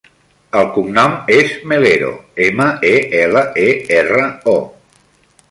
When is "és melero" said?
1.35-2.09